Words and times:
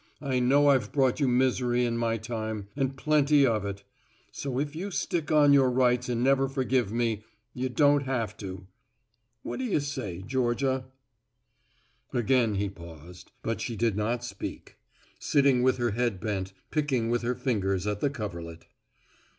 I 0.23 0.39
know 0.39 0.69
I've 0.69 0.91
brought 0.91 1.19
you 1.19 1.27
misery 1.27 1.85
in 1.85 1.95
my 1.95 2.17
time 2.17 2.69
and 2.75 2.97
plenty 2.97 3.45
of 3.45 3.63
it. 3.65 3.83
So 4.31 4.57
if 4.57 4.75
you 4.75 4.89
stick 4.89 5.31
on 5.31 5.53
your 5.53 5.69
rights 5.69 6.09
and 6.09 6.23
never 6.23 6.49
forgive 6.49 6.91
me, 6.91 7.23
you 7.53 7.69
don't 7.69 8.05
have 8.05 8.35
to. 8.37 8.65
What 9.43 9.59
do 9.59 9.63
you 9.65 9.79
say, 9.79 10.23
Georgia?" 10.25 10.85
Again 12.11 12.55
he 12.55 12.67
paused, 12.67 13.31
but 13.43 13.61
she 13.61 13.75
did 13.75 13.95
not 13.95 14.23
speak, 14.23 14.75
sitting 15.19 15.61
with 15.61 15.77
her 15.77 15.91
head 15.91 16.19
bent, 16.19 16.51
picking 16.71 17.11
with 17.11 17.21
her 17.21 17.35
fingers 17.35 17.85
at 17.85 17.99
the 17.99 18.09
coverlet. 18.09 18.65